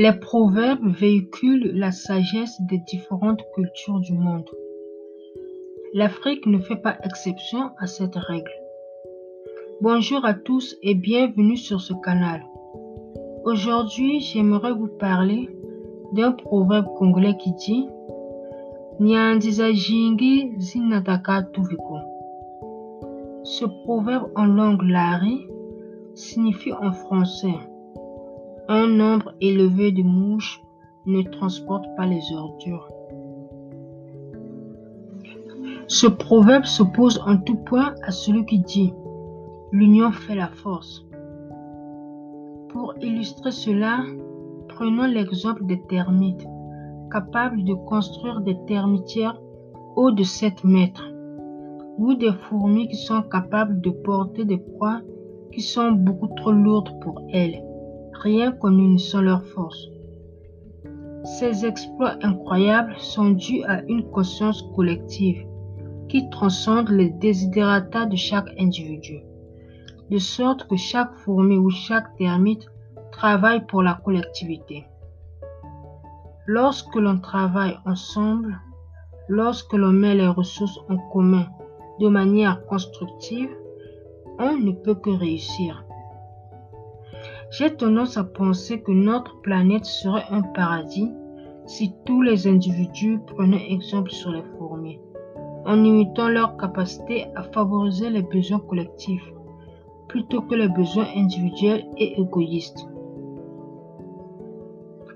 [0.00, 4.48] Les proverbes véhiculent la sagesse des différentes cultures du monde.
[5.92, 8.52] L'Afrique ne fait pas exception à cette règle.
[9.80, 12.44] Bonjour à tous et bienvenue sur ce canal.
[13.42, 15.48] Aujourd'hui, j'aimerais vous parler
[16.12, 17.88] d'un proverbe congolais qui dit
[19.00, 21.98] Nyandiza jingi zinataka tuviko.
[23.42, 25.48] Ce proverbe en langue lari
[26.14, 27.58] signifie en français
[28.70, 30.62] un nombre élevé de mouches
[31.06, 32.90] ne transporte pas les ordures.
[35.86, 38.92] Ce proverbe s'oppose en tout point à celui qui dit
[39.72, 41.06] L'union fait la force.
[42.68, 44.04] Pour illustrer cela,
[44.68, 46.46] prenons l'exemple des termites,
[47.10, 49.40] capables de construire des termitières
[49.96, 51.10] hauts de 7 mètres,
[51.96, 55.00] ou des fourmis qui sont capables de porter des proies
[55.52, 57.62] qui sont beaucoup trop lourdes pour elles
[58.22, 59.88] rien qu'en unissant leurs forces.
[61.24, 65.46] Ces exploits incroyables sont dus à une conscience collective
[66.08, 69.20] qui transcende les désidératas de chaque individu,
[70.10, 72.66] de sorte que chaque fourmi ou chaque termite
[73.12, 74.86] travaille pour la collectivité.
[76.46, 78.58] Lorsque l'on travaille ensemble,
[79.28, 81.46] lorsque l'on met les ressources en commun
[82.00, 83.50] de manière constructive,
[84.38, 85.84] on ne peut que réussir.
[87.50, 91.10] J'ai tendance à penser que notre planète serait un paradis
[91.66, 95.00] si tous les individus prenaient exemple sur les fourmis,
[95.64, 99.32] en imitant leur capacité à favoriser les besoins collectifs
[100.08, 102.86] plutôt que les besoins individuels et égoïstes.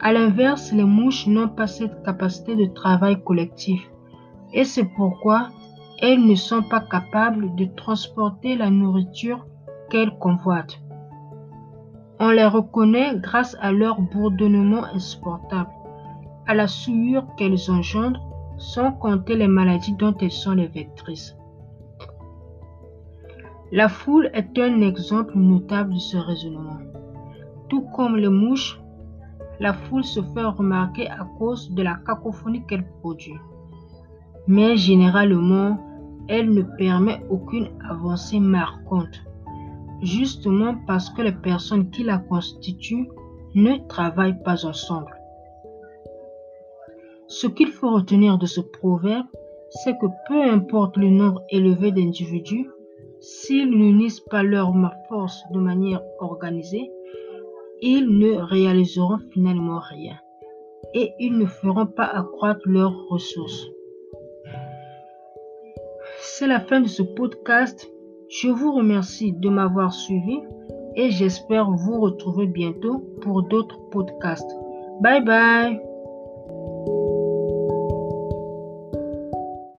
[0.00, 3.90] À l'inverse, les mouches n'ont pas cette capacité de travail collectif
[4.52, 5.48] et c'est pourquoi
[6.00, 9.44] elles ne sont pas capables de transporter la nourriture
[9.90, 10.78] qu'elles convoitent.
[12.20, 15.70] On les reconnaît grâce à leur bourdonnement insupportable,
[16.46, 18.20] à la souillure qu'elles engendrent,
[18.56, 21.36] sans compter les maladies dont elles sont les vectrices.
[23.70, 26.78] La foule est un exemple notable de ce raisonnement.
[27.68, 28.80] Tout comme les mouches,
[29.60, 33.38] la foule se fait remarquer à cause de la cacophonie qu'elle produit.
[34.46, 35.78] Mais généralement,
[36.28, 39.22] elle ne permet aucune avancée marquante
[40.02, 43.08] justement parce que les personnes qui la constituent
[43.54, 45.14] ne travaillent pas ensemble.
[47.26, 49.26] Ce qu'il faut retenir de ce proverbe,
[49.70, 52.70] c'est que peu importe le nombre élevé d'individus,
[53.20, 54.72] s'ils n'unissent pas leur
[55.08, 56.90] force de manière organisée,
[57.80, 60.16] ils ne réaliseront finalement rien
[60.94, 63.66] et ils ne feront pas accroître leurs ressources.
[66.20, 67.90] C'est la fin de ce podcast
[68.28, 70.38] je vous remercie de m'avoir suivi
[70.96, 74.50] et j'espère vous retrouver bientôt pour d'autres podcasts.
[75.00, 75.87] Bye bye